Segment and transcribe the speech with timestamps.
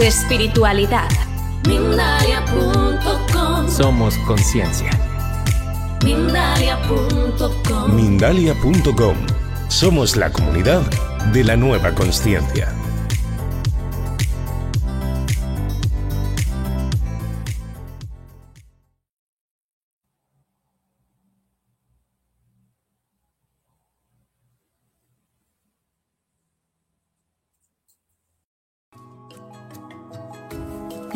[0.00, 1.08] Espiritualidad.
[1.68, 4.90] Mindalia.com Somos conciencia.
[6.02, 9.16] Mindalia.com Mindalia.com.
[9.68, 10.82] Somos la comunidad
[11.32, 12.72] de la nueva conciencia.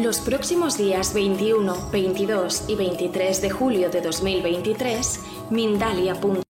[0.04, 6.43] Los próximos días 21, 22 y 23 de julio de 2023, Mindalia.com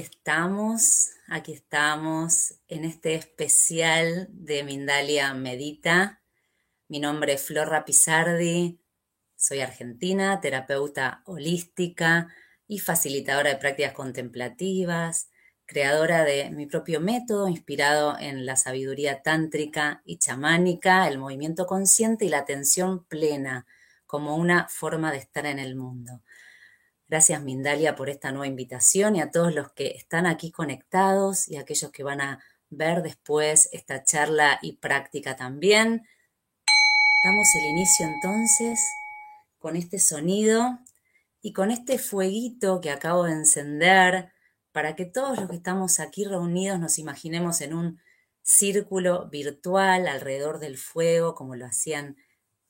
[0.00, 6.22] Estamos, aquí estamos en este especial de Mindalia Medita.
[6.88, 8.80] Mi nombre es Flor Pizardi,
[9.36, 12.28] soy argentina, terapeuta holística
[12.66, 15.28] y facilitadora de prácticas contemplativas,
[15.66, 22.24] creadora de mi propio método inspirado en la sabiduría tántrica y chamánica, el movimiento consciente
[22.24, 23.66] y la atención plena
[24.06, 26.22] como una forma de estar en el mundo.
[27.10, 31.56] Gracias Mindalia por esta nueva invitación y a todos los que están aquí conectados y
[31.56, 32.38] a aquellos que van a
[32.68, 36.06] ver después esta charla y práctica también.
[37.24, 38.78] Damos el inicio entonces
[39.58, 40.78] con este sonido
[41.42, 44.30] y con este fueguito que acabo de encender
[44.70, 48.00] para que todos los que estamos aquí reunidos nos imaginemos en un
[48.42, 52.18] círculo virtual alrededor del fuego como lo hacían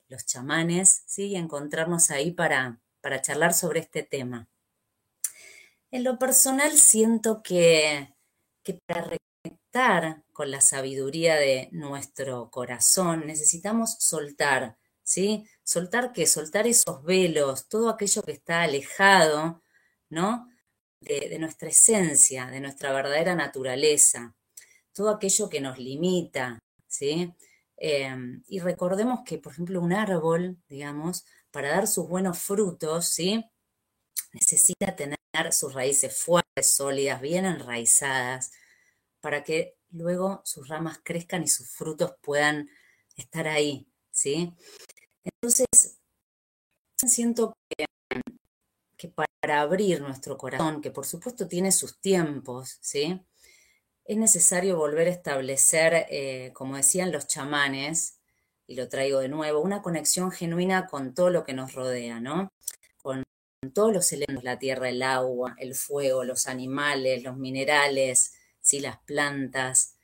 [0.09, 1.27] los chamanes, ¿sí?
[1.27, 4.49] y encontrarnos ahí para para charlar sobre este tema.
[5.91, 8.15] En lo personal siento que,
[8.63, 15.45] que para reconectar con la sabiduría de nuestro corazón necesitamos soltar, ¿sí?
[15.65, 19.63] Soltar que soltar esos velos, todo aquello que está alejado,
[20.09, 20.49] ¿no?
[21.01, 24.35] De, nuestra esencia, de nuestra verdadera naturaleza,
[24.93, 27.35] todo aquello que nos limita, ¿sí?
[27.77, 28.15] Eh,
[28.49, 33.45] y recordemos que, por ejemplo, un árbol, digamos, para dar sus buenos frutos, ¿sí?
[34.33, 35.19] Necesita tener
[35.51, 38.53] sus raíces fuertes, sólidas, bien enraizadas,
[39.21, 42.69] para que luego sus ramas crezcan y sus frutos puedan
[43.17, 44.55] estar ahí, ¿sí?
[45.25, 45.67] Entonces,
[46.97, 47.55] siento
[48.97, 53.21] que, para abrir nuestro corazón, que por supuesto tiene sus tiempos, ¿sí?
[54.05, 58.20] Es necesario volver a establecer, eh, como decían los chamanes,
[58.71, 62.53] y lo traigo de nuevo, una conexión genuina con todo lo que nos rodea, ¿no?
[63.03, 63.25] Con
[63.75, 68.79] todos los elementos, la tierra, el agua, el fuego, los animales, los minerales, ¿sí?
[68.79, 69.97] las plantas.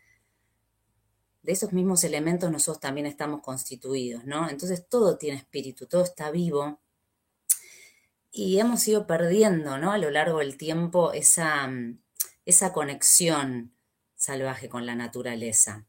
[1.42, 4.50] De esos mismos elementos nosotros también estamos constituidos, ¿no?
[4.50, 6.80] Entonces todo tiene espíritu, todo está vivo.
[8.32, 9.92] Y hemos ido perdiendo, ¿no?
[9.92, 11.70] A lo largo del tiempo esa,
[12.44, 13.76] esa conexión
[14.16, 15.86] salvaje con la naturaleza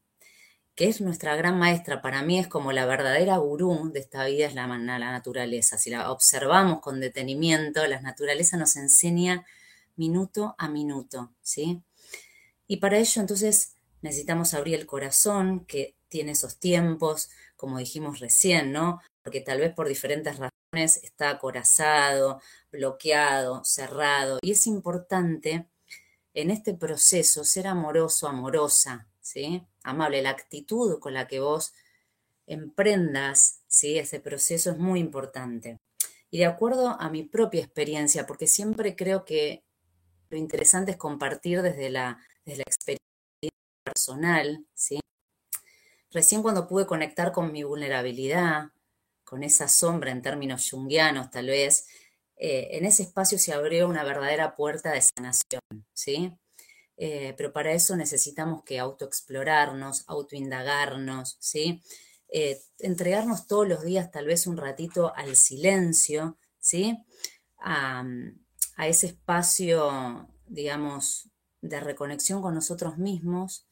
[0.78, 4.46] que es nuestra gran maestra, para mí es como la verdadera gurú de esta vida,
[4.46, 5.76] es la, la naturaleza.
[5.76, 9.44] Si la observamos con detenimiento, la naturaleza nos enseña
[9.96, 11.82] minuto a minuto, ¿sí?
[12.68, 18.70] Y para ello entonces necesitamos abrir el corazón, que tiene esos tiempos, como dijimos recién,
[18.70, 19.00] ¿no?
[19.24, 22.40] Porque tal vez por diferentes razones está acorazado,
[22.70, 24.38] bloqueado, cerrado.
[24.42, 25.66] Y es importante
[26.34, 29.07] en este proceso ser amoroso, amorosa,
[29.82, 31.74] amable, la actitud con la que vos
[32.46, 35.78] emprendas ese proceso es muy importante.
[36.30, 39.62] Y de acuerdo a mi propia experiencia, porque siempre creo que
[40.30, 42.98] lo interesante es compartir desde la, experiencia
[43.84, 44.66] personal.
[46.10, 48.70] Recién cuando pude conectar con mi vulnerabilidad,
[49.24, 51.86] con esa sombra en términos junguianos tal vez,
[52.36, 55.60] eh, en ese espacio se abrió una verdadera puerta de sanación,
[55.92, 56.32] ¿sí?
[57.00, 61.80] Eh, pero para eso necesitamos que autoexplorarnos, autoindagarnos, ¿sí?
[62.28, 66.98] Eh, entregarnos todos los días tal vez un ratito al silencio, ¿sí?
[67.60, 68.04] A,
[68.78, 71.30] ese espacio, digamos,
[71.60, 73.66] de reconexión con nosotros mismos,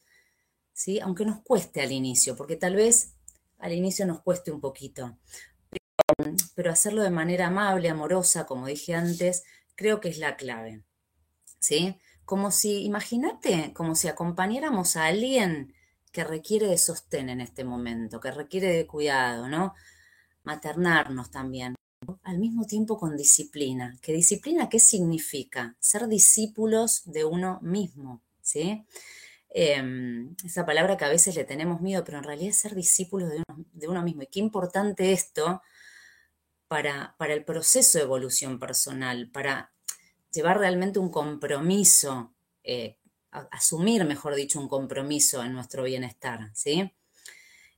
[0.73, 1.01] ¿sí?
[1.01, 3.15] Aunque nos cueste al inicio, porque tal vez
[3.59, 5.19] al inicio nos cueste un poquito,
[6.55, 9.45] pero, hacerlo de manera amable, amorosa, como dije antes,
[9.75, 10.83] creo que es la clave,
[11.59, 11.99] ¿sí?
[12.27, 15.73] Como si, imagínate, como si acompañáramos a alguien
[16.13, 19.75] que requiere de sostén en este momento, que requiere de cuidado, ¿no?
[20.45, 21.77] Maternarnos también,
[22.25, 23.97] al mismo tiempo con disciplina.
[24.03, 25.77] ¿Qué disciplina qué significa?
[25.81, 28.85] Ser discípulos de uno mismo, ¿sí?
[29.51, 33.31] Em, esa palabra que a veces le tenemos miedo, pero en realidad es ser discípulos
[33.73, 34.23] de uno, mismo.
[34.23, 35.63] Y qué importante esto
[36.69, 39.73] para, para el proceso de evolución personal, para
[40.37, 42.99] llevar realmente un compromiso, eh,
[43.31, 46.93] asumir, mejor dicho, un compromiso en nuestro bienestar, ¿sí?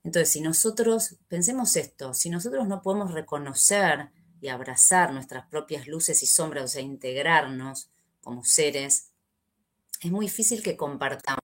[0.04, 4.10] Entonces, si nosotros, pensemos esto, si nosotros no podemos reconocer
[4.40, 7.90] y abrazar nuestras propias luces y sombras, o sea, integrarnos
[8.20, 9.10] como seres,
[10.00, 11.40] es muy difícil que compartamos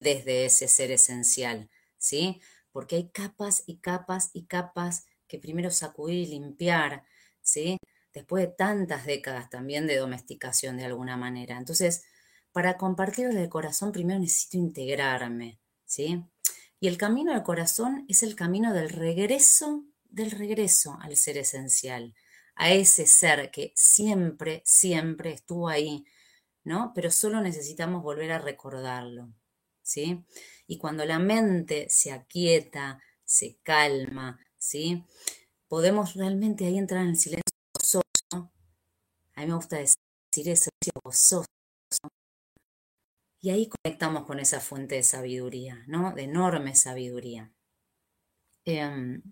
[0.00, 1.68] desde ese ser esencial,
[1.98, 2.40] ¿sí?
[2.72, 7.04] Porque hay capas y capas y capas que primero sacudir y limpiar,
[7.42, 7.78] ¿sí?
[8.14, 11.58] Después de tantas décadas también de domesticación de alguna manera.
[11.58, 12.04] Entonces,
[12.52, 16.24] para compartir desde el corazón, primero necesito integrarme, ¿sí?
[16.78, 22.14] Y el camino del corazón es el camino del regreso, del regreso al ser esencial,
[22.54, 26.04] a ese ser que siempre, siempre estuvo ahí,
[26.62, 26.92] ¿no?
[26.94, 29.32] Pero solo necesitamos volver a recordarlo,
[29.82, 30.24] ¿sí?
[30.68, 35.04] Y cuando la mente se aquieta, se calma, ¿sí?
[35.66, 37.53] Podemos realmente ahí entrar en el silencio.
[39.36, 40.70] A mí me gusta decir eso,
[41.02, 41.46] gozoso.
[43.40, 46.12] Y ahí conectamos con esa fuente de sabiduría, ¿no?
[46.14, 47.52] De enorme sabiduría.
[48.64, 49.22] Em,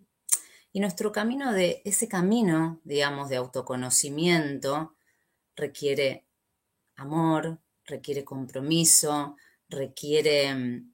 [0.73, 4.97] y nuestro camino de, ese camino, digamos, de autoconocimiento,
[5.57, 6.27] requiere
[6.97, 9.37] amor, requiere compromiso,
[9.69, 10.92] requiere mm,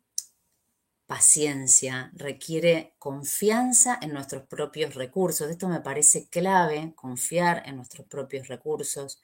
[1.08, 5.50] paciencia, requiere confianza en nuestros propios recursos.
[5.50, 9.22] Esto me parece clave, confiar en nuestros propios recursos,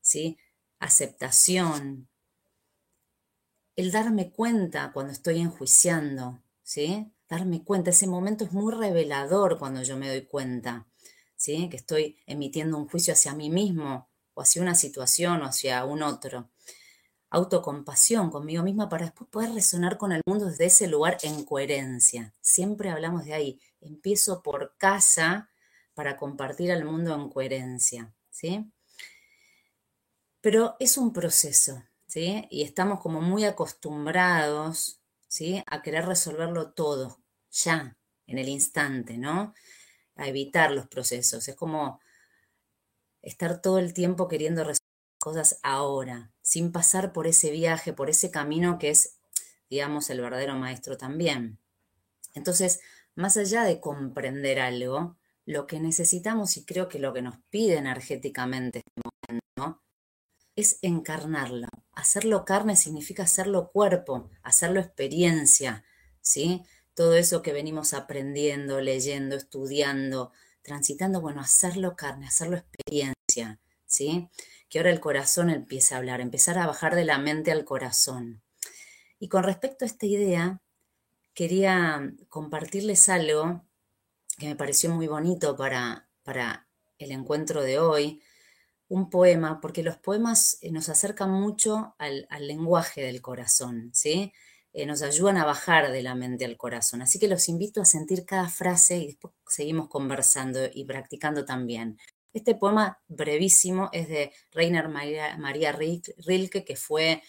[0.00, 0.38] ¿sí?
[0.78, 2.08] Aceptación,
[3.76, 7.12] el darme cuenta cuando estoy enjuiciando, ¿sí?
[7.28, 10.86] Darme cuenta, ese momento es muy revelador cuando yo me doy cuenta,
[11.36, 11.68] ¿sí?
[11.68, 16.02] Que estoy emitiendo un juicio hacia mí mismo o hacia una situación o hacia un
[16.02, 16.48] otro
[17.30, 22.34] autocompasión conmigo misma para después poder resonar con el mundo desde ese lugar en coherencia.
[22.40, 23.60] Siempre hablamos de ahí.
[23.80, 25.48] Empiezo por casa
[25.94, 28.70] para compartir al mundo en coherencia, ¿sí?
[30.40, 32.46] Pero es un proceso, ¿sí?
[32.50, 35.62] Y estamos como muy acostumbrados, ¿sí?
[35.66, 37.96] A querer resolverlo todo, ya,
[38.26, 39.54] en el instante, ¿no?
[40.16, 41.46] A evitar los procesos.
[41.46, 42.00] Es como
[43.22, 44.90] estar todo el tiempo queriendo resolver
[45.20, 49.20] cosas ahora, sin pasar por ese viaje, por ese camino que es,
[49.70, 51.60] digamos, el verdadero maestro también.
[52.34, 52.80] Entonces,
[53.14, 57.76] más allá de comprender algo, lo que necesitamos y creo que lo que nos pide
[57.76, 59.80] energéticamente este momento
[60.56, 61.68] es encarnarlo.
[61.92, 65.84] Hacerlo carne significa hacerlo cuerpo, hacerlo experiencia,
[66.20, 66.64] ¿sí?
[66.94, 70.32] Todo eso que venimos aprendiendo, leyendo, estudiando,
[70.62, 73.60] transitando, bueno, hacerlo carne, hacerlo experiencia,
[73.90, 74.30] ¿sí?
[74.70, 78.40] que ahora el corazón empiece a hablar, empezar a bajar de la mente al corazón.
[79.18, 80.62] Y con respecto a esta idea,
[81.34, 83.64] quería compartirles algo
[84.38, 86.68] que me pareció muy bonito para, para
[86.98, 88.22] el encuentro de hoy,
[88.88, 94.32] un poema, porque los poemas eh, nos acercan mucho al, lenguaje del corazón, ¿sí?
[94.72, 97.02] Eh, nos ayudan a bajar de la mente al corazón.
[97.02, 101.98] Así que los invito a sentir cada frase y después seguimos conversando y practicando también.
[102.32, 107.22] Este poema brevísimo es de Rainer María, Rilke, que fue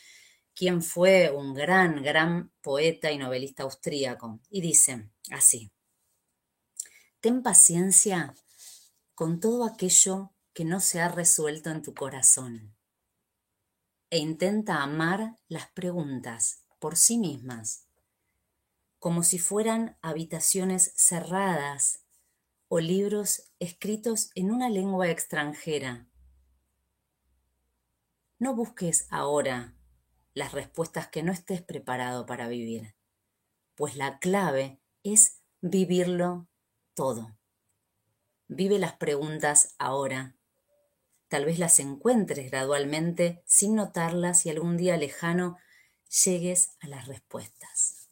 [0.54, 4.40] quien fue un gran, gran poeta y novelista austríaco.
[4.50, 5.72] Y dice así,
[7.20, 8.36] ten paciencia
[9.16, 12.76] con todo aquello que no se ha resuelto en tu corazón
[14.12, 17.88] e intenta amar las preguntas por sí mismas,
[19.00, 22.01] como si fueran habitaciones cerradas
[22.74, 26.08] o libros escritos en una lengua extranjera.
[28.40, 29.76] no busques ahora
[30.34, 32.96] las respuestas que no estés preparado para vivir,
[33.76, 36.48] pues la clave es vivirlo
[36.94, 37.38] todo.
[38.48, 40.38] Vive las preguntas ahora.
[41.28, 45.58] Tal vez las encuentres gradualmente sin notarlas y algún día lejano
[46.24, 48.10] llegues a las respuestas.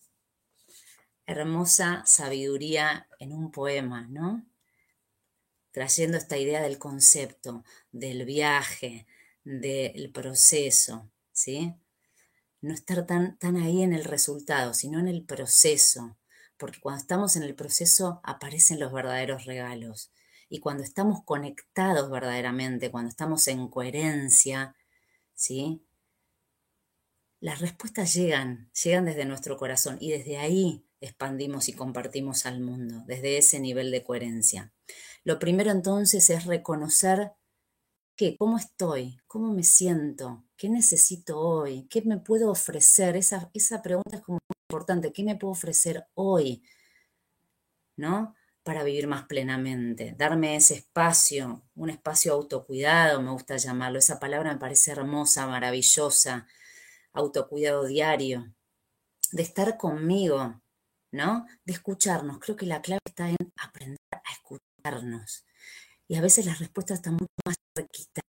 [1.26, 4.49] Hermosa sabiduría en un poema, ¿no?
[5.80, 9.08] Trayendo esta idea del concepto, del viaje,
[9.46, 11.74] del proceso, ¿sí?
[12.60, 16.18] No estar tan, tan ahí en el resultado, sino en el proceso,
[16.58, 20.12] porque cuando estamos en el proceso aparecen los verdaderos regalos.
[20.50, 24.76] Y cuando estamos conectados verdaderamente, cuando estamos en coherencia,
[25.34, 25.82] ¿sí?
[27.40, 33.02] Las respuestas llegan, llegan desde nuestro corazón y desde ahí expandimos y compartimos al mundo,
[33.08, 34.74] desde ese nivel de coherencia.
[35.30, 37.34] Lo primero entonces es reconocer
[38.16, 38.36] ¿Qué?
[38.36, 39.22] ¿Cómo estoy?
[39.28, 40.44] ¿Cómo me siento?
[40.58, 41.88] ¿Qué necesito hoy?
[41.88, 43.16] ¿Qué me puedo ofrecer?
[43.16, 45.14] Esa, esa pregunta es como muy importante.
[45.14, 46.64] ¿Qué me puedo ofrecer hoy?
[47.96, 48.36] ¿No?
[48.64, 50.16] Para vivir más plenamente.
[50.18, 54.00] Darme ese espacio, un espacio autocuidado, me gusta llamarlo.
[54.00, 56.48] Esa palabra me parece hermosa, maravillosa.
[57.14, 58.52] Autocuidado diario.
[59.32, 60.60] De estar conmigo,
[61.12, 61.46] ¿no?
[61.66, 62.40] De escucharnos.
[62.40, 64.00] Creo que la clave está en aprender
[66.08, 68.24] Y a veces las respuestas están mucho más cerquitas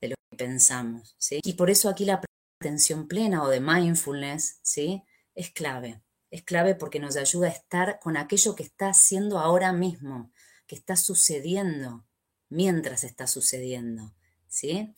[0.00, 1.40] de lo que pensamos, ¿sí?
[1.44, 2.20] Y por eso aquí la
[2.60, 5.04] atención plena o de mindfulness, ¿sí?
[5.34, 6.02] Es clave.
[6.30, 10.32] Es clave porque nos ayuda a estar con aquello que está haciendo ahora mismo,
[10.66, 12.06] que está sucediendo
[12.48, 14.14] mientras está sucediendo,
[14.48, 14.94] ¿sí?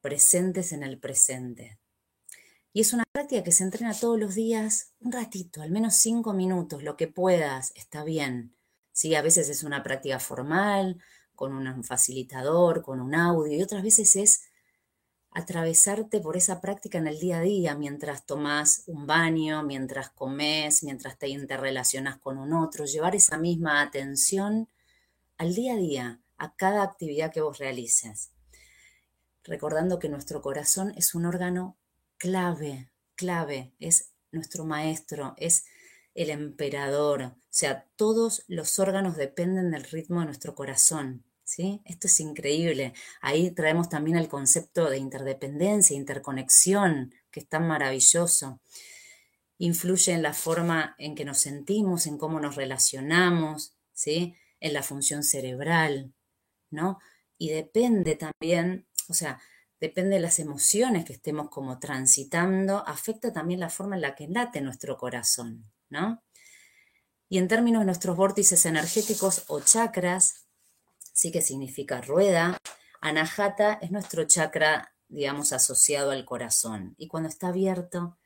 [0.00, 1.78] Presentes en el presente.
[2.72, 6.32] Y es una práctica que se entrena todos los días, un ratito, al menos cinco
[6.32, 8.54] minutos, lo que puedas, está bien.
[8.98, 9.14] ¿Sí?
[9.14, 11.00] A veces es una práctica formal,
[11.36, 14.42] con un facilitador, con un audio, y otras veces es
[15.30, 20.82] atravesarte por esa práctica en el día a día, mientras tomas un baño, mientras comes,
[20.82, 24.68] mientras te interrelacionas con un otro, llevar esa misma atención
[25.36, 28.32] al día a día, a cada actividad que vos realices.
[29.44, 31.76] Recordando que nuestro corazón es un órgano
[32.16, 35.66] clave, clave, es nuestro maestro, es
[36.14, 41.24] el emperador, sea, todos los órganos dependen del ritmo de nuestro corazón.
[41.44, 41.80] ¿Sí?
[41.86, 42.92] Esto es increíble.
[43.22, 48.60] Ahí traemos también el concepto de interdependencia, interconexión, que es tan maravilloso.
[49.56, 54.34] Influye en la forma en que nos sentimos, en cómo nos relacionamos, ¿sí?
[54.60, 56.12] En la función cerebral,
[56.70, 56.98] ¿no?
[57.38, 59.40] Y depende también, o sea,
[59.80, 64.28] depende de las emociones que estemos como transitando, afecta también la forma en la que
[64.28, 66.22] late nuestro corazón, ¿no?
[67.28, 70.46] Y en términos de nuestros vórtices energéticos o chakras,
[71.12, 72.58] sí que significa rueda,
[73.00, 76.94] anahata es nuestro chakra, digamos, asociado al corazón.
[76.96, 78.16] Y cuando está abierto,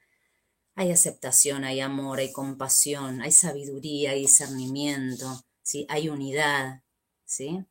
[0.75, 5.87] hay aceptación, hay amor, hay compasión, hay sabiduría, hay discernimiento, ¿sí?
[5.89, 6.83] hay unidad,
[7.25, 7.65] ¿sí?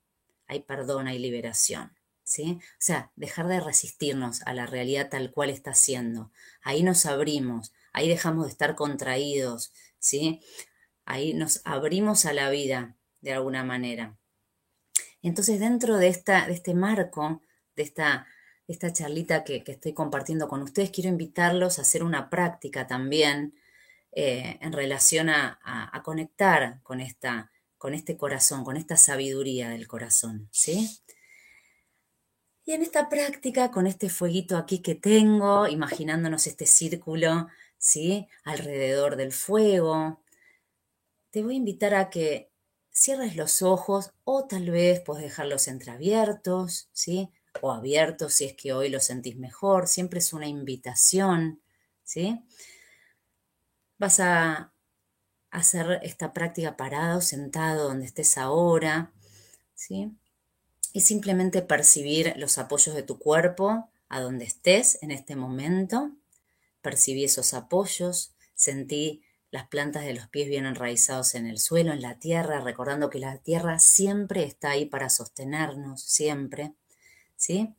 [0.48, 1.96] hay perdón, hay liberación.
[2.24, 2.60] ¿sí?
[2.62, 6.32] O sea, dejar de resistirnos a la realidad tal cual está siendo.
[6.62, 10.42] Ahí nos abrimos, ahí dejamos de estar contraídos, ¿sí?
[11.06, 14.18] Ahí nos abrimos a la vida de alguna manera.
[15.22, 17.42] Entonces, dentro de, esta, de este marco,
[17.76, 18.28] de esta,
[18.68, 23.54] esta charlita que, estoy compartiendo con ustedes, quiero invitarlos a hacer una práctica también
[24.12, 29.88] eh, en relación a, a, conectar con, esta, con este corazón, con esta sabiduría del
[29.88, 30.90] corazón, ¿sí?
[32.66, 37.48] Y en esta práctica, con este fueguito aquí que tengo, imaginándonos este círculo
[37.82, 38.28] ¿sí?
[38.46, 40.22] Alrededor del fuego.
[41.32, 42.52] Te voy a invitar a que
[42.92, 47.30] cierres los ojos o tal vez puedes dejarlos entreabiertos, ¿sí?
[47.62, 49.88] O abiertos si es que hoy lo sentís mejor.
[49.88, 51.62] Siempre es una invitación,
[52.04, 52.44] ¿sí?
[53.98, 54.74] Vas a
[55.52, 59.14] hacer esta práctica parado, sentado, donde estés ahora,
[59.74, 60.12] ¿sí?
[60.92, 66.12] Y simplemente percibir los apoyos de tu cuerpo a donde estés en este momento.
[66.82, 72.02] Percibí esos apoyos, sentí las plantas de los pies bien enraizados en el suelo, en
[72.02, 76.74] la tierra, recordando que la tierra siempre está ahí para sostenernos, siempre,
[77.36, 77.76] ¿sí?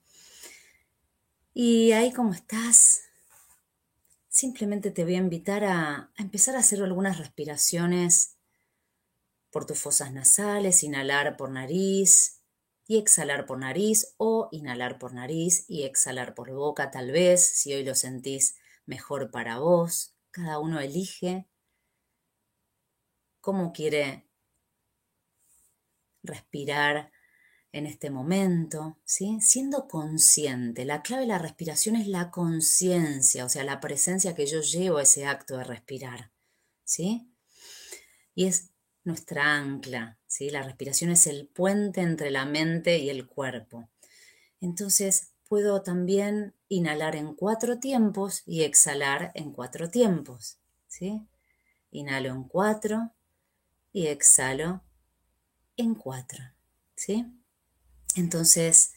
[1.54, 3.02] Y ahí como estás,
[4.28, 8.36] simplemente te voy a invitar a, a empezar a hacer algunas respiraciones
[9.50, 12.40] por tus fosas nasales, inhalar por nariz
[12.86, 17.72] y exhalar por nariz o inhalar por nariz y exhalar por boca tal vez, si
[17.72, 20.14] hoy lo sentís mejor para vos.
[20.30, 21.46] Cada uno elige
[23.42, 24.26] cómo quiere
[26.22, 27.12] respirar
[27.72, 29.40] en este momento, ¿sí?
[29.40, 30.84] Siendo consciente.
[30.84, 34.98] La clave de la respiración es la conciencia, o sea, la presencia que yo llevo
[34.98, 36.30] a ese acto de respirar,
[36.84, 37.30] ¿sí?
[38.34, 38.70] Y es
[39.04, 40.50] nuestra ancla, ¿sí?
[40.50, 43.90] La respiración es el puente entre la mente y el cuerpo.
[44.60, 51.26] Entonces, puedo también inhalar en cuatro tiempos y exhalar en cuatro tiempos, ¿sí?
[51.90, 53.12] Inhalo en cuatro
[53.92, 54.82] y exhalo
[55.76, 56.42] en cuatro,
[56.96, 57.26] ¿sí?
[58.16, 58.92] Entonces,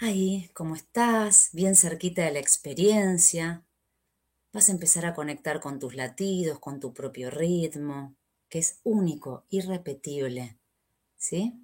[0.00, 3.64] ahí, como estás, bien cerquita de la experiencia,
[4.52, 8.16] vas a empezar a conectar con tus latidos, con tu propio ritmo,
[8.48, 10.58] que es único, irrepetible.
[11.18, 11.60] ¿Sí?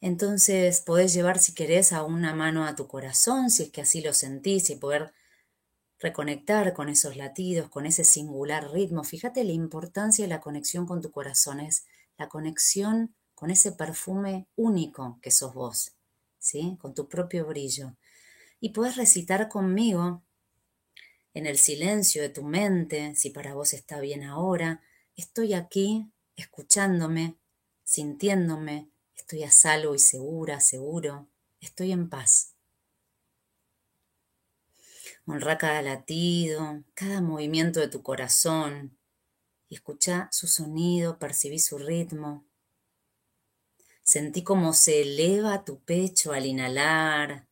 [0.00, 4.00] Entonces podés llevar, si querés, a una mano a tu corazón, si es que así
[4.00, 5.12] lo sentís, y poder
[6.00, 9.04] reconectar con esos latidos, con ese singular ritmo.
[9.04, 11.86] Fíjate la importancia de la conexión con tu corazón, es
[12.16, 15.92] la conexión con ese perfume único que sos vos,
[16.38, 16.76] ¿sí?
[16.80, 17.96] Con tu propio brillo.
[18.60, 20.22] Y puedes recitar conmigo
[21.34, 24.82] en el silencio de tu mente, si para vos está bien ahora,
[25.14, 27.36] estoy aquí escuchándome,
[27.84, 31.28] sintiéndome, estoy a salvo y segura, seguro,
[31.60, 32.57] estoy en paz.
[35.30, 38.96] Honra cada latido, cada movimiento de tu corazón
[39.68, 42.46] y escucha su sonido, percibí su ritmo.
[44.02, 47.46] Sentí cómo se eleva tu pecho al inhalar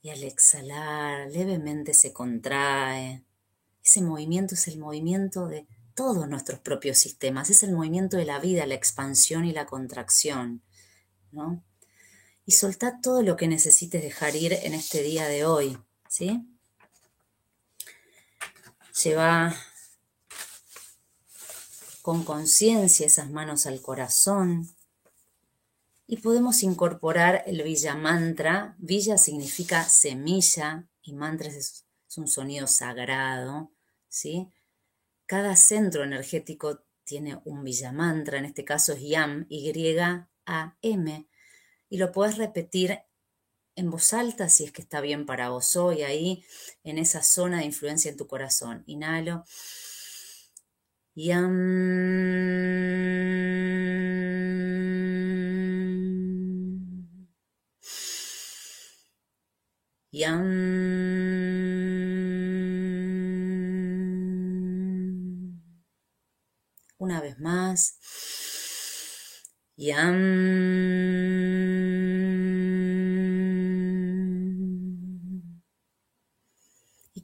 [0.00, 3.24] y al exhalar levemente se contrae.
[3.84, 5.66] Ese movimiento es el movimiento de
[5.96, 10.62] todos nuestros propios sistemas, es el movimiento de la vida, la expansión y la contracción,
[11.32, 11.64] ¿no?
[12.46, 15.76] Y soltá todo lo que necesites dejar ir en este día de hoy,
[16.08, 16.46] ¿sí?
[19.02, 19.54] Lleva
[22.02, 24.68] con conciencia esas manos al corazón,
[26.12, 28.74] y podemos incorporar el Villa Mantra.
[28.76, 31.86] Villa significa semilla y mantra es,
[32.18, 33.72] un sonido sagrado,
[34.10, 34.52] ¿sí?
[35.24, 41.28] Cada centro energético tiene un Villa Mantra, en este caso es YAM, Y-A-M,
[41.88, 42.98] y lo puedes repetir
[43.76, 46.44] en voz alta si es que está bien para vos hoy, ahí
[46.84, 48.84] en esa zona de influencia en tu corazón.
[48.86, 49.44] Inhalo.
[51.14, 52.52] YAM.
[60.12, 60.42] Yam.
[66.98, 67.98] Una vez más.
[69.76, 71.41] Yam.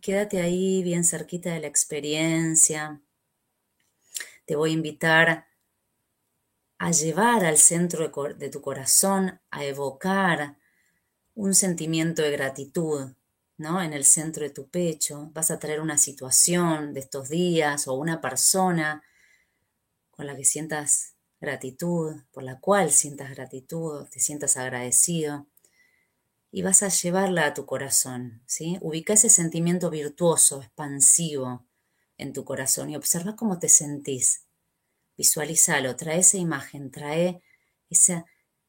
[0.01, 3.01] Quédate ahí bien cerquita de la experiencia.
[4.45, 5.49] Te voy a invitar
[6.79, 10.57] a llevar al centro de, tu corazón, a evocar
[11.35, 13.13] un sentimiento de gratitud,
[13.57, 13.83] ¿no?
[13.83, 15.31] En el centro de tu pecho.
[15.33, 19.03] Vas a traer una situación de estos días o una persona
[20.11, 25.47] con la que sientas gratitud, por la cual sientas gratitud, te sientas agradecido.
[26.51, 28.79] Y vas a llevarla a tu corazón, ¿sí?
[28.81, 31.67] Ubica ese sentimiento virtuoso, expansivo
[32.17, 34.45] en tu corazón y observa cómo te sentís.
[35.17, 37.43] Visualízalo, trae esa imagen, trae
[37.91, 38.25] ese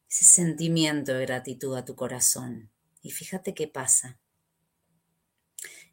[0.08, 2.72] sentimiento de gratitud a tu corazón.
[3.02, 4.20] Y fíjate qué pasa.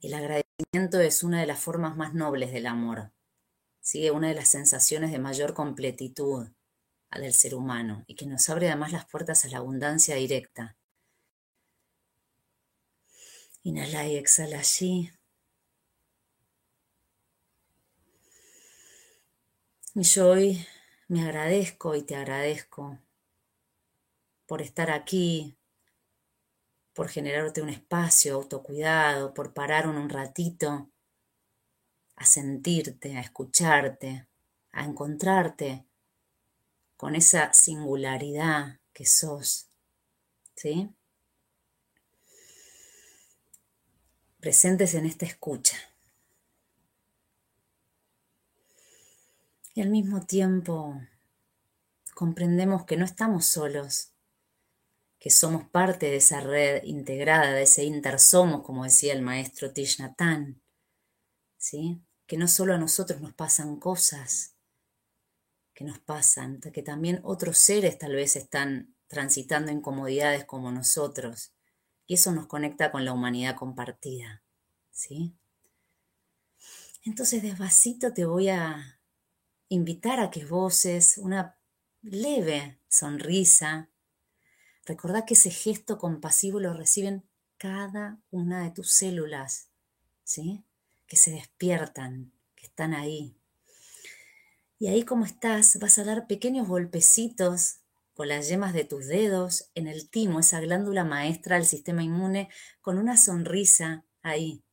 [0.03, 3.12] El agradecimiento es una de las formas más nobles del amor.
[3.81, 6.49] Sigue una de las sensaciones de mayor completitud
[7.12, 10.77] del ser humano y que nos abre además las puertas a la abundancia directa.
[13.66, 15.11] Inhala y exhala allí.
[19.92, 20.64] Y yo hoy
[21.09, 23.00] me agradezco y te agradezco
[24.46, 25.59] por estar aquí,
[26.92, 30.88] por generarte un espacio, autocuidado, por parar un, ratito
[32.14, 34.29] a sentirte, a escucharte,
[34.70, 35.88] a encontrarte
[36.96, 39.68] con esa singularidad que sos,
[40.55, 40.95] ¿sí?
[44.46, 45.76] Presentes en esta escucha.
[49.74, 51.02] Y al mismo tiempo
[52.14, 54.12] comprendemos que no estamos solos,
[55.18, 59.98] que somos parte de esa red integrada, de ese intersomos, como decía el maestro Tish
[61.56, 62.00] ¿sí?
[62.28, 64.54] que no solo a nosotros nos pasan cosas
[65.74, 71.55] que nos pasan, que también otros seres tal vez están transitando incomodidades como nosotros,
[72.06, 74.42] y eso nos conecta con la humanidad compartida.
[74.90, 75.34] ¿sí?
[77.04, 79.00] Entonces, despacito te voy a
[79.68, 81.58] invitar a que voces una
[82.02, 83.90] leve sonrisa
[84.86, 87.24] Recordá que ese gesto compasivo lo reciben
[87.58, 89.68] cada una de tus células,
[90.22, 90.64] ¿sí?
[91.08, 93.36] Que se despiertan, que están ahí.
[94.78, 97.80] Y ahí como estás, vas a dar pequeños golpecitos
[98.16, 102.48] con las yemas de tus dedos en el timo, esa glándula maestra del sistema inmune,
[102.81, 104.64] con una sonrisa ahí,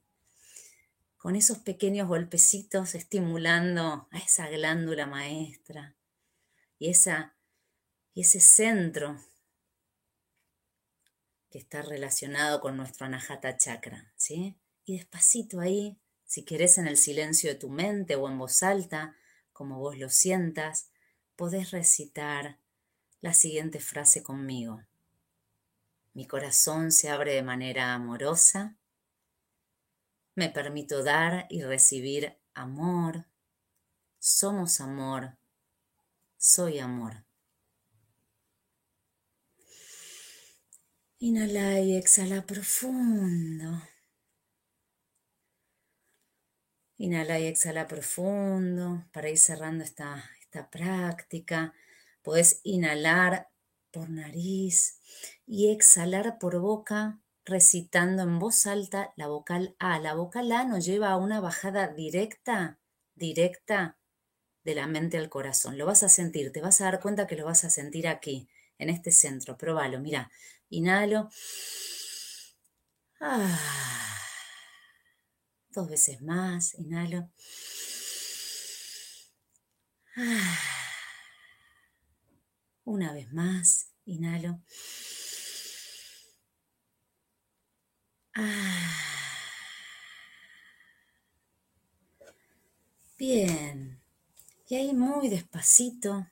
[1.18, 5.94] con esos pequeños golpecitos estimulando a esa glándula maestra
[6.80, 7.36] y, esa,
[8.14, 9.22] y ese centro
[11.50, 14.56] que está relacionado con nuestro anahata chakra, ¿sí?
[14.86, 19.18] Y despacito ahí, si querés en el silencio de tu mente o en voz alta,
[19.52, 20.92] como vos lo sientas,
[21.36, 22.63] podés recitar
[23.24, 24.84] la siguiente frase conmigo.
[26.14, 28.78] Mi corazón se abre de manera amorosa
[30.36, 33.26] me permito dar y recibir amor.
[34.18, 35.38] Somos amor.
[36.38, 37.24] Soy amor.
[41.20, 43.84] Inhala y exhala profundo.
[46.98, 51.74] Inhala y exhala profundo para ir cerrando esta, esta práctica.
[52.24, 53.50] Puedes inhalar
[53.92, 55.00] por nariz
[55.46, 60.00] y exhalar por boca recitando en voz alta la vocal A.
[60.00, 62.80] La vocal A nos lleva a una bajada directa,
[63.16, 63.98] directa
[64.64, 65.78] de la mente al corazón.
[65.78, 68.48] Lo vas a sentir, te vas a dar cuenta que lo vas a sentir aquí,
[68.78, 69.58] en este centro.
[69.58, 70.32] Probalo, mira.
[70.70, 71.30] Inhalo.
[75.70, 77.30] Dos veces más, inhalo.
[80.16, 80.80] Ah.
[82.86, 84.60] Una vez más, inhalo.
[88.36, 88.90] Ah.
[93.18, 94.02] Bien.
[94.68, 96.28] Y ahí muy despacito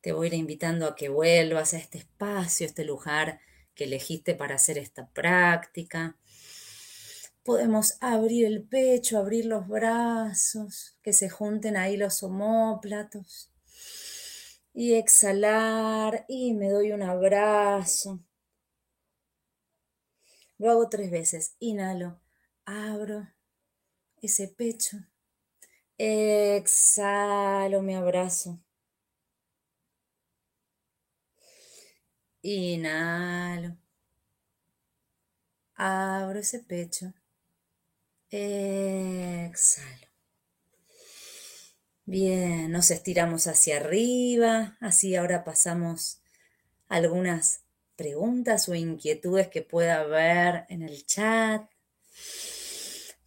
[0.00, 3.40] te voy a ir invitando a que vuelvas a este espacio, a este lugar
[3.74, 6.16] que elegiste para hacer esta práctica.
[7.42, 13.50] Podemos abrir el pecho, abrir los brazos, que se junten ahí los homóplatos.
[14.78, 18.20] Y exhalar y me doy un abrazo.
[20.56, 21.56] Lo hago tres veces.
[21.58, 22.20] Inhalo,
[22.64, 23.26] abro
[24.22, 24.98] ese pecho.
[25.98, 28.60] Exhalo, me abrazo.
[32.42, 33.76] Inhalo.
[35.74, 37.12] Abro ese pecho.
[38.30, 40.07] Exhalo.
[42.10, 44.78] Bien, nos estiramos hacia arriba.
[44.80, 46.22] Así ahora pasamos
[46.88, 47.64] algunas
[47.96, 51.70] preguntas o inquietudes que pueda haber en el chat.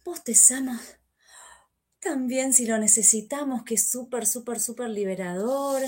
[0.04, 0.80] Bostezamos
[2.00, 5.82] también si lo necesitamos, que es súper, súper, súper liberador.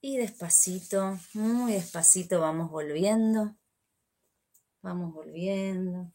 [0.00, 3.56] Y despacito, muy despacito vamos volviendo.
[4.80, 6.12] Vamos volviendo.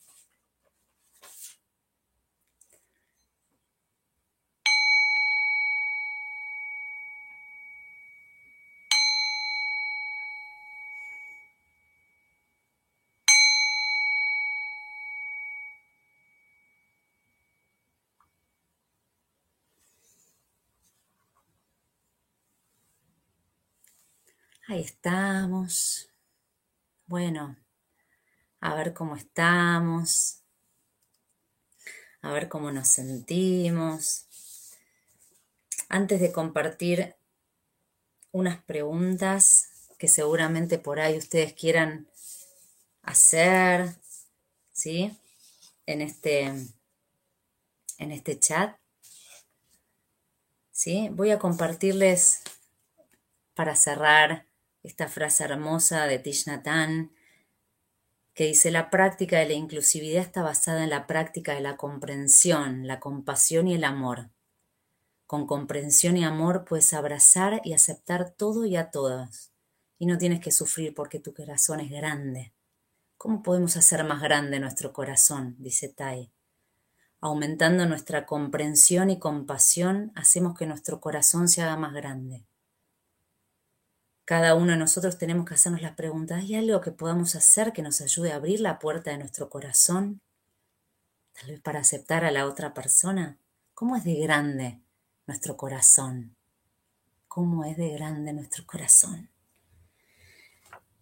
[24.68, 26.10] Ahí estamos.
[27.06, 27.56] Bueno,
[28.60, 30.42] a ver cómo estamos.
[32.24, 34.26] A ver cómo nos sentimos.
[35.88, 37.16] Antes de compartir
[38.32, 42.08] unas preguntas que seguramente por ahí ustedes quieran
[43.04, 43.94] hacer,
[44.72, 45.16] ¿sí?
[45.86, 46.46] En este,
[48.00, 48.80] en este chat.
[50.72, 51.10] ¿Sí?
[51.12, 52.42] Voy a compartirles
[53.54, 54.48] para cerrar
[54.86, 56.46] esta frase hermosa de Thich
[58.34, 62.86] que dice, la práctica de la inclusividad está basada en la práctica de la comprensión,
[62.86, 64.30] la compasión y el amor.
[65.26, 69.54] Con comprensión y amor puedes abrazar y aceptar todo y a todas.
[69.98, 72.54] Y no tienes que sufrir porque tu corazón es grande.
[73.18, 75.56] ¿Cómo podemos hacer más grande nuestro corazón?
[75.58, 76.32] dice Tai.
[77.22, 82.46] Aumentando nuestra comprensión y compasión, hacemos que nuestro corazón se haga más grande.
[84.26, 87.84] Cada uno de nosotros tenemos que hacernos las preguntas, ¿hay algo que podamos hacer que
[87.84, 90.20] nos ayude a abrir la puerta de nuestro corazón?
[91.34, 93.38] Tal vez para aceptar a la otra persona.
[93.76, 94.82] ¿Cómo es de grande
[95.28, 96.36] nuestro corazón?
[97.28, 99.30] ¿Cómo es de grande nuestro corazón?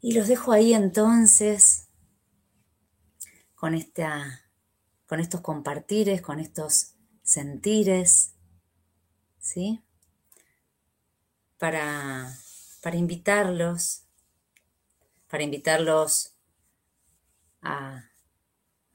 [0.01, 1.87] Y los dejo ahí entonces
[3.55, 4.41] con, esta,
[5.05, 8.33] con estos compartires, con estos sentires,
[9.39, 9.81] ¿sí?
[11.57, 12.35] Para
[12.83, 14.03] para invitarlos
[15.33, 16.35] para invitarlos
[17.63, 18.07] a,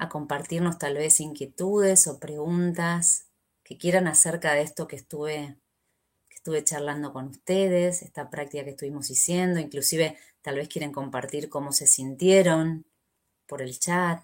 [0.09, 3.27] compartirnos tal vez inquietudes o preguntas
[3.65, 5.59] que quieran acerca de esto que estuve,
[6.29, 11.49] que estuve charlando con ustedes, esta práctica que estuvimos haciendo, inclusive tal vez quieren compartir
[11.49, 12.87] cómo se sintieron
[13.49, 14.23] por el chat.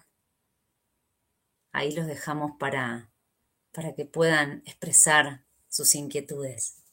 [1.73, 3.11] Ahí los dejamos para,
[3.73, 6.84] para que puedan expresar sus inquietudes.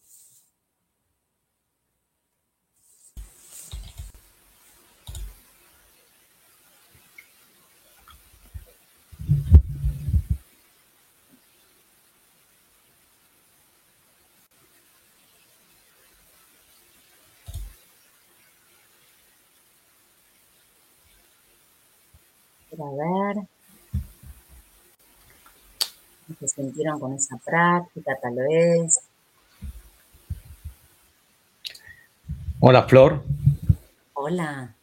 [22.78, 23.46] A ver.
[26.26, 28.98] ¿Qué se sintieron con esa práctica, tal vez?
[32.60, 33.22] Hola, Flor.
[34.14, 34.74] Hola.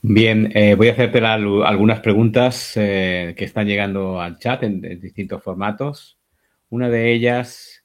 [0.00, 4.98] Bien, eh, voy a hacerte algunas preguntas eh, que están llegando al chat en, en,
[4.98, 6.16] distintos formatos.
[6.70, 7.84] Una de ellas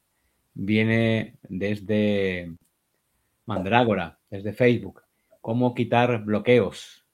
[0.54, 2.54] viene desde
[3.46, 5.02] Mandrágora, desde Facebook.
[5.42, 7.05] ¿Cómo quitar bloqueos?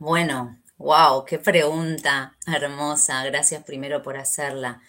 [0.00, 3.22] Bueno, wow, qué pregunta hermosa.
[3.26, 4.80] Gracias primero por hacerla.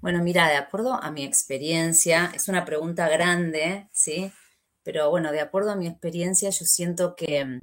[0.00, 4.32] Bueno, mira, de acuerdo a mi experiencia, es una pregunta grande, ¿sí?
[4.84, 7.62] Pero bueno, de acuerdo a mi experiencia, yo siento que,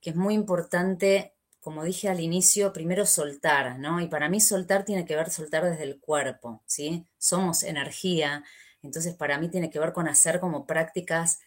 [0.00, 4.00] que es muy importante, como dije al inicio, primero soltar, ¿no?
[4.00, 7.06] Y para mí soltar tiene que ver soltar desde el cuerpo, ¿sí?
[7.18, 8.44] Somos energía,
[8.82, 11.40] entonces para mí tiene que ver con hacer como prácticas,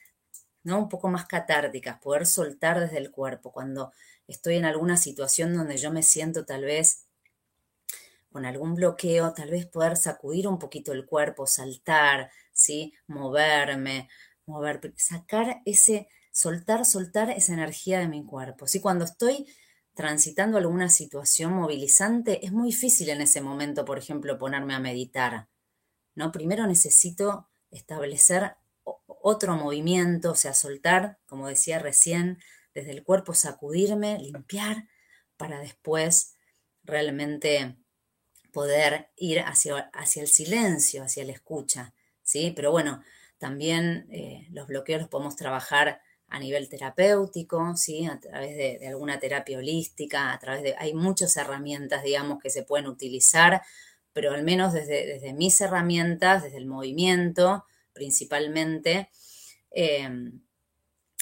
[0.63, 0.79] ¿no?
[0.79, 3.51] Un poco más catárticas, poder soltar desde el cuerpo.
[3.51, 3.91] Cuando
[4.31, 7.05] estoy en alguna situación donde yo me siento tal vez
[8.31, 12.93] con algún bloqueo, tal vez poder sacudir un poquito el cuerpo, saltar, ¿sí?
[13.07, 14.07] moverme,
[14.45, 18.67] mover, sacar ese, soltar, soltar esa energía de mi cuerpo.
[18.67, 18.79] ¿sí?
[18.79, 19.47] Cuando estoy
[19.93, 25.49] transitando alguna situación movilizante, es muy difícil en ese momento, por ejemplo, ponerme a meditar.
[26.15, 26.31] ¿no?
[26.31, 32.39] Primero necesito establecer otro movimiento, o sea, soltar, como decía recién,
[32.73, 34.87] desde el cuerpo sacudirme, limpiar,
[35.37, 36.35] para después
[36.83, 37.77] realmente
[38.51, 42.51] poder ir hacia, hacia el silencio, hacia la escucha, ¿sí?
[42.55, 43.03] Pero bueno,
[43.37, 48.05] también eh, los bloqueos los podemos trabajar a nivel terapéutico, ¿sí?
[48.05, 50.75] A través de, alguna terapia holística, a través de...
[50.77, 53.61] Hay muchas herramientas, digamos, que se pueden utilizar,
[54.13, 59.09] pero al menos desde, desde mis herramientas, desde el movimiento, principalmente,
[59.71, 60.09] eh,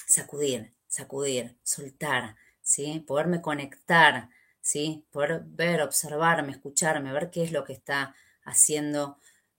[0.06, 3.04] sacudir, sacudir, soltar, ¿sí?
[3.06, 4.28] Poderme conectar,
[4.60, 5.06] ¿sí?
[5.10, 9.16] Poder ver, observarme, escucharme, ver qué es lo que está haciendo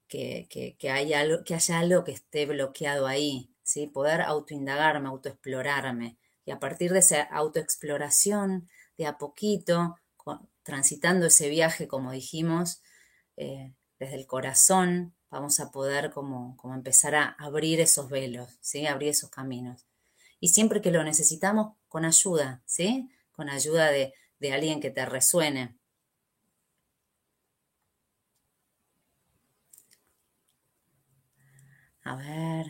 [0.08, 0.46] que,
[0.78, 3.86] que, haya, algo, que haya algo que esté bloqueado ahí, ¿sí?
[3.86, 6.18] Poder autoindagarme, autoexplorarme.
[6.44, 8.68] Y a partir de esa autoexploración,
[8.98, 9.96] de a poquito,
[10.62, 12.82] transitando ese viaje, como dijimos,
[13.36, 18.86] eh, desde el corazón, vamos a poder como, como empezar a abrir esos velos, ¿sí?
[18.86, 19.86] Abrir esos caminos
[20.42, 23.08] y siempre que lo necesitamos, con ayuda, ¿sí?
[23.32, 25.78] Con ayuda de, de alguien que te resuene.
[32.04, 32.66] A ver.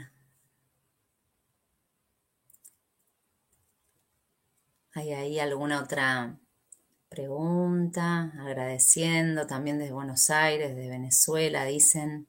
[4.94, 6.38] ¿Hay ahí alguna otra
[7.08, 8.32] pregunta?
[8.40, 12.28] Agradeciendo también desde Buenos Aires, de Venezuela, dicen.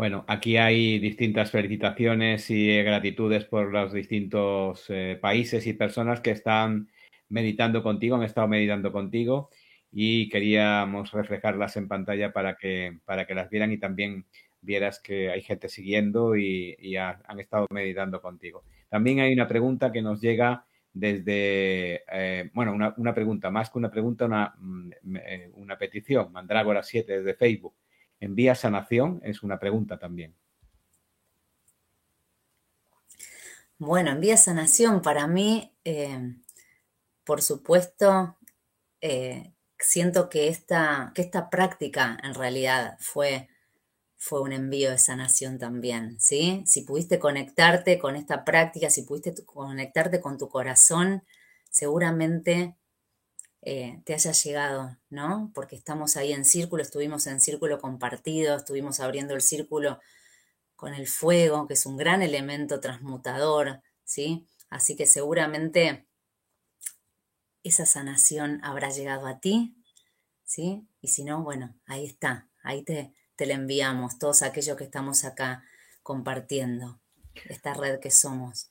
[0.00, 6.30] Bueno, aquí hay distintas felicitaciones y gratitudes por los distintos eh, países y personas que
[6.30, 6.88] están
[7.28, 9.50] meditando contigo, han estado meditando contigo
[9.92, 14.24] y queríamos reflejarlas en pantalla para que, para que las vieran y también
[14.62, 18.64] vieras que hay gente siguiendo y, han estado meditando contigo.
[18.88, 23.76] También hay una pregunta que nos llega desde, eh, bueno, una, una, pregunta, más que
[23.76, 27.74] una pregunta, una, mm, eh, una petición, Mandrágora 7 desde Facebook
[28.20, 29.20] ¿Envía sanación?
[29.24, 30.34] Es una pregunta también.
[33.78, 36.34] Bueno, envía sanación para mí, eh,
[37.24, 38.36] por supuesto,
[39.00, 43.48] eh, siento que esta, que esta práctica en realidad fue,
[44.18, 46.62] fue un envío de sanación también, ¿sí?
[46.66, 51.24] Si pudiste conectarte con esta práctica, si pudiste conectarte con tu corazón,
[51.70, 52.76] seguramente
[53.62, 55.50] eh, te haya llegado, ¿no?
[55.54, 60.00] Porque estamos ahí en círculo, estuvimos en círculo compartido, estuvimos abriendo el círculo
[60.76, 64.46] con el fuego, que es un gran elemento transmutador, ¿sí?
[64.70, 66.06] Así que seguramente
[67.62, 69.76] esa sanación habrá llegado a ti,
[70.44, 70.88] ¿sí?
[71.02, 75.24] Y si no, bueno, ahí está, ahí te, te la enviamos, todos aquellos que estamos
[75.24, 75.64] acá
[76.02, 76.98] compartiendo
[77.48, 78.70] esta red que somos.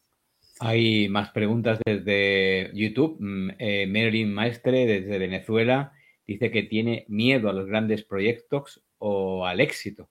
[0.62, 3.16] Hay más preguntas desde YouTube.
[3.20, 5.94] Mm, eh, Maestre, desde Venezuela,
[6.28, 10.10] dice que tiene miedo a los grandes proyectos o al éxito.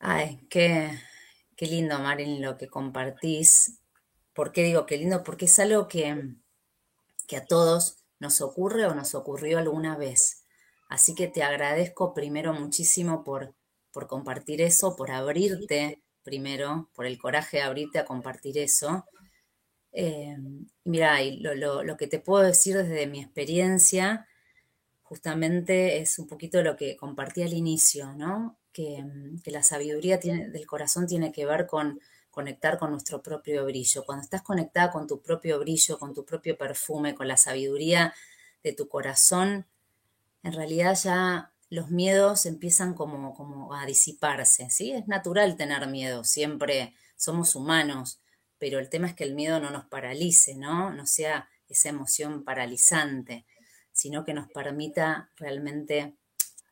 [0.00, 0.90] Ay, qué,
[1.56, 3.80] qué lindo, Marilyn, lo que compartís.
[4.32, 5.22] ¿Por qué digo qué lindo?
[5.22, 6.34] Porque es algo que,
[7.28, 10.44] que a todos nos ocurre o nos ocurrió alguna vez.
[10.88, 13.54] Así que te agradezco primero muchísimo por,
[13.92, 19.06] por compartir eso, por abrirte primero, por el coraje de abrirte a compartir eso.
[19.92, 20.36] Eh,
[20.84, 24.28] mira, lo, que te puedo decir desde mi experiencia,
[25.02, 28.58] justamente es un poquito lo que compartí al inicio, ¿no?
[28.72, 29.02] Que,
[29.46, 31.98] la sabiduría del corazón tiene que ver con
[32.30, 34.04] conectar con nuestro propio brillo.
[34.04, 38.14] Cuando estás conectada con tu propio brillo, con tu propio perfume, con la sabiduría
[38.62, 39.66] de tu corazón,
[40.42, 44.92] en realidad ya los miedos empiezan como, como a disiparse, ¿sí?
[44.92, 48.20] Es natural tener miedo, siempre somos humanos,
[48.58, 50.90] pero el tema es que el miedo no nos paralice, ¿no?
[50.90, 53.44] No sea esa emoción paralizante,
[53.92, 56.16] sino que nos permita realmente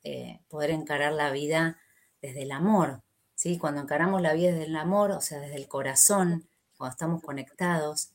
[0.03, 1.79] eh, poder encarar la vida
[2.23, 3.03] desde el amor,
[3.35, 3.59] ¿sí?
[3.59, 8.13] Cuando encaramos la vida desde el amor, o sea, desde el corazón, cuando estamos conectados,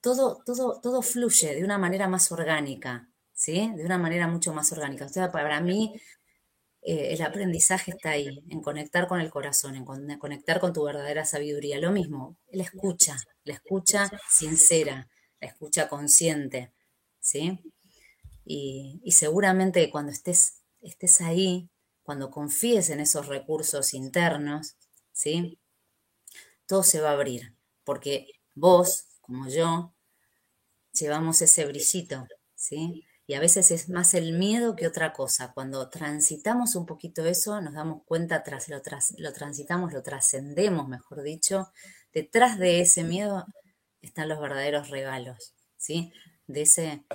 [0.00, 3.08] todo, todo, todo fluye de una manera más orgánica,
[3.42, 3.72] ¿sí?
[3.74, 5.06] De una manera mucho más orgánica.
[5.06, 6.00] O sea, para mí
[6.80, 11.24] eh, el aprendizaje está ahí, en conectar con el corazón, en conectar con tu verdadera
[11.24, 11.80] sabiduría.
[11.80, 15.08] Lo mismo, la escucha, la escucha sincera,
[15.40, 16.72] la escucha consciente,
[17.18, 17.58] ¿sí?
[18.44, 21.68] Y, seguramente cuando estés, estés ahí,
[22.04, 24.76] cuando confíes en esos recursos internos,
[25.10, 25.58] ¿sí?
[26.66, 29.94] Todo se va a abrir, porque vos, como yo,
[30.92, 33.04] llevamos ese brillito, ¿sí?
[33.32, 35.54] Y a veces es más el miedo que otra cosa.
[35.54, 38.82] Cuando transitamos un poquito eso, nos damos cuenta, tras, lo,
[39.16, 41.72] lo transitamos, lo trascendemos, mejor dicho,
[42.12, 43.46] detrás de ese miedo
[44.02, 46.12] están los verdaderos regalos, ¿sí?
[46.46, 47.06] De ese,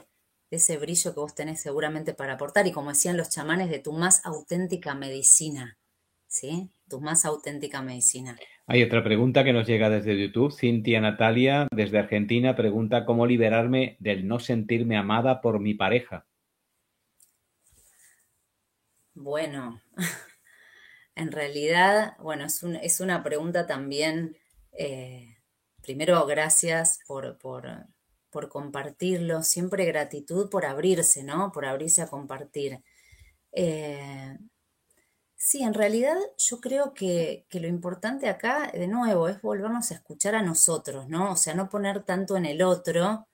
[0.49, 3.77] de ese brillo que vos tenés seguramente para aportar y como decían los chamanes, de
[3.77, 5.77] tu más auténtica medicina,
[6.25, 6.71] ¿sí?
[6.89, 8.35] Tu más auténtica medicina.
[8.69, 10.51] Hay otra pregunta que nos llega desde YouTube.
[10.53, 16.25] Cintia Natalia, desde Argentina, pregunta cómo liberarme del no sentirme amada por mi pareja.
[19.13, 19.81] Bueno,
[21.15, 24.35] en realidad, bueno, es, una pregunta también,
[24.73, 25.37] eh,
[25.81, 27.37] primero gracias por,
[28.49, 31.53] compartirlo, siempre gratitud por abrirse, ¿no?
[31.53, 32.83] Por abrirse a compartir.
[33.53, 34.37] Eh,
[35.39, 40.33] Sí, en realidad yo creo que, lo importante acá, de nuevo, es volvernos a escuchar
[40.35, 41.33] a nosotros, ¿no?
[41.33, 43.27] O sea, no poner tanto en el otro,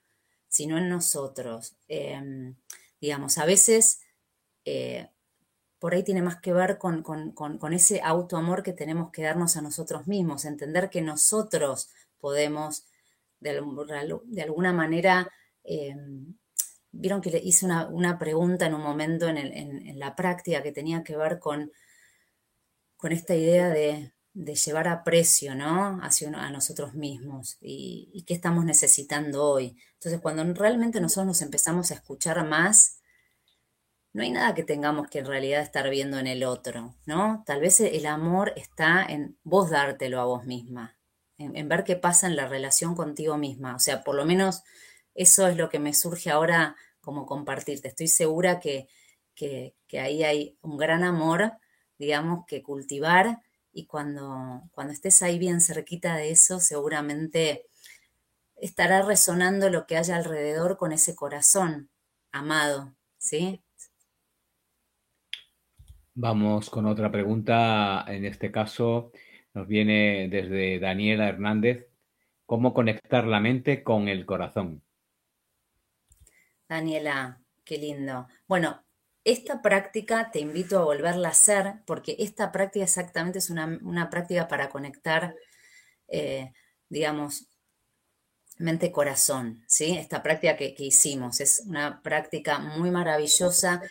[0.49, 1.75] sino en nosotros.
[1.87, 2.55] Em,
[3.01, 4.01] digamos, a veces
[4.65, 5.09] eh,
[5.79, 7.03] por ahí tiene más que ver con,
[7.73, 11.89] ese autoamor que tenemos que darnos a nosotros mismos, entender que nosotros
[12.19, 12.85] podemos,
[13.39, 13.51] de,
[14.43, 15.29] alguna manera,
[15.63, 16.35] em,
[16.91, 21.03] vieron que le hice una, pregunta en un momento en, en la práctica que tenía
[21.03, 21.71] que ver con
[23.03, 25.99] con esta idea de, llevar a precio, ¿no?
[26.01, 29.75] Hacia a nosotros mismos y, qué estamos necesitando hoy.
[29.95, 33.01] Entonces, cuando realmente nosotros nos empezamos a escuchar más,
[34.13, 37.43] no hay nada que tengamos que en realidad estar viendo en el otro, ¿no?
[37.45, 40.97] Tal vez el amor está en vos dártelo a vos misma,
[41.37, 43.75] en, ver qué pasa en la relación contigo misma.
[43.75, 44.63] O sea, por lo menos
[45.13, 47.89] eso es lo que me surge ahora como compartirte.
[47.89, 48.87] Estoy segura que,
[49.35, 51.51] que ahí hay un gran amor
[51.97, 57.65] digamos, que cultivar y cuando, cuando estés ahí bien cerquita de eso, seguramente
[58.56, 61.89] estará resonando lo que haya alrededor con ese corazón
[62.32, 63.62] amado, ¿sí?
[66.15, 68.06] Vamos con otra pregunta.
[68.08, 69.12] En este caso
[69.53, 71.88] nos viene desde Daniela Hernández.
[72.45, 74.84] ¿Cómo conectar la mente con el corazón?
[76.69, 78.27] Daniela, qué lindo.
[78.47, 78.84] Bueno,
[79.23, 84.47] esta práctica te invito a volverla a hacer porque esta práctica exactamente es una, práctica
[84.47, 85.36] para conectar,
[86.07, 86.51] eh,
[86.89, 87.47] digamos,
[88.57, 89.97] mente-corazón, ¿sí?
[89.97, 93.82] Esta práctica que, que, hicimos es una práctica muy maravillosa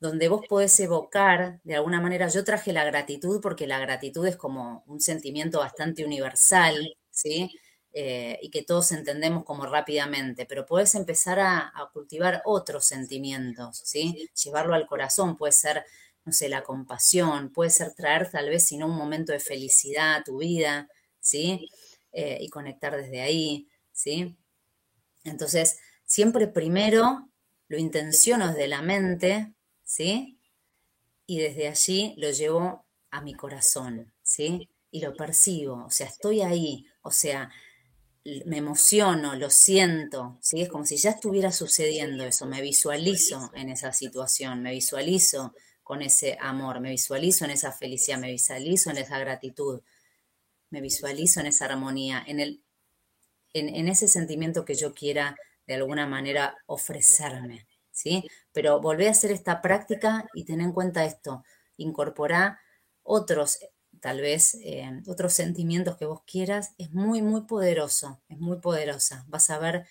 [0.00, 4.36] donde vos podés evocar, de alguna manera, yo traje la gratitud porque la gratitud es
[4.36, 7.50] como un sentimiento bastante universal, ¿sí?
[7.96, 14.28] Eh, y que todos entendemos como rápidamente, pero puedes empezar a, cultivar otros sentimientos, ¿sí?
[14.42, 15.84] Llevarlo al corazón, puede ser,
[16.24, 20.16] no sé, la compasión, puede ser traer tal vez, si no, un momento de felicidad
[20.16, 20.88] a tu vida,
[21.20, 21.70] ¿sí?
[22.10, 24.36] Eh, y conectar desde ahí, ¿sí?
[25.22, 27.28] Entonces, siempre primero
[27.68, 30.40] lo intenciono desde la mente, ¿sí?
[31.26, 34.68] Y desde allí lo llevo a mi corazón, ¿sí?
[34.94, 37.50] y lo percibo, o sea, estoy ahí, o sea,
[38.46, 40.62] me emociono, lo siento, ¿sí?
[40.62, 46.00] Es como si ya estuviera sucediendo eso, me visualizo en esa situación, me visualizo con
[46.00, 49.82] ese amor, me visualizo en esa felicidad, me visualizo en esa gratitud,
[50.70, 52.64] me visualizo en esa armonía, en, el,
[53.52, 58.24] en, ese sentimiento que yo quiera de alguna manera ofrecerme, ¿sí?
[58.52, 61.44] Pero volvé a hacer esta práctica y ten en cuenta esto,
[61.76, 62.58] incorpora
[63.02, 63.58] otros
[64.04, 69.24] tal vez eh, otros sentimientos que vos quieras, es muy, muy poderoso, es muy poderosa.
[69.28, 69.86] Vas a ver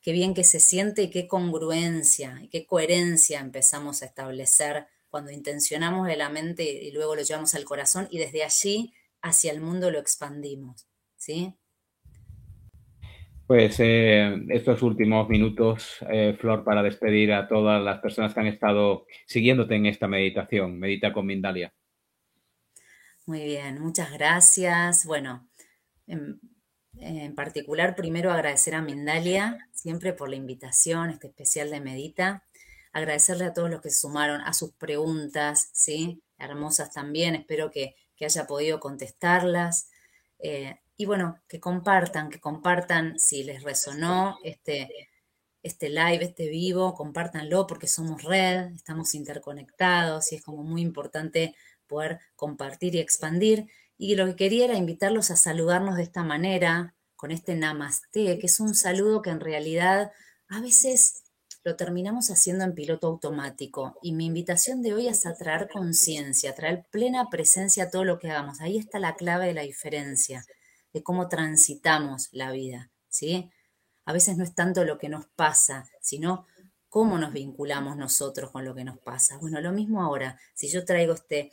[0.00, 5.30] qué bien que se siente y qué congruencia y qué coherencia empezamos a establecer cuando
[5.30, 9.60] intencionamos de la mente y luego lo llevamos al corazón y desde allí hacia el
[9.60, 10.88] mundo lo expandimos.
[11.18, 11.52] ¿Sí?
[13.46, 18.46] Pues eh, estos últimos minutos, eh, Flor, para despedir a todas las personas que han
[18.46, 21.74] estado siguiéndote en esta meditación, Medita con Mindalia.
[23.30, 25.06] Muy bien, muchas gracias.
[25.06, 25.48] Bueno,
[26.08, 32.44] en, particular, primero agradecer a Mindalia siempre por la invitación, este especial de Medita.
[32.92, 36.20] Agradecerle a todos los que se sumaron a sus preguntas, ¿sí?
[36.38, 39.90] Hermosas también, espero que, haya podido contestarlas.
[40.40, 45.08] Eh, y bueno, que compartan, que compartan si les resonó este,
[45.62, 51.54] este live, este vivo, compártanlo porque somos red, estamos interconectados y es como muy importante
[51.90, 53.68] poder compartir y expandir.
[53.98, 58.46] Y lo que quería era invitarlos a saludarnos de esta manera, con este namaste, que
[58.46, 60.12] es un saludo que en realidad
[60.48, 61.24] a veces
[61.64, 63.98] lo terminamos haciendo en piloto automático.
[64.00, 68.18] Y mi invitación de hoy es a traer conciencia, traer plena presencia a todo lo
[68.18, 68.62] que hagamos.
[68.62, 70.46] Ahí está la clave de la diferencia,
[70.94, 73.50] de cómo transitamos la vida, ¿sí?
[74.06, 76.46] A veces no es tanto lo que nos pasa, sino
[76.90, 79.38] cómo nos vinculamos nosotros con lo que nos pasa.
[79.38, 81.50] Bueno, lo mismo ahora, si yo traigo este,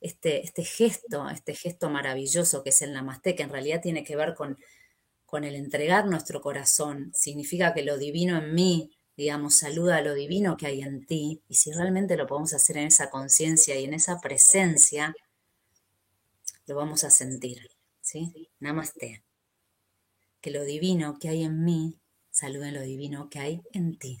[0.00, 4.16] este, este gesto, este gesto maravilloso que es el namaste, que en realidad tiene que
[4.16, 4.58] ver con,
[5.24, 10.12] con el entregar nuestro corazón, significa que lo divino en mí, digamos, saluda a lo
[10.12, 13.84] divino que hay en ti, y si realmente lo podemos hacer en esa conciencia y
[13.84, 15.16] en esa presencia,
[16.66, 17.70] lo vamos a sentir,
[18.02, 18.50] ¿sí?
[18.60, 19.24] Namaste.
[20.42, 21.98] Que lo divino que hay en mí,
[22.30, 24.20] salude lo divino que hay en ti.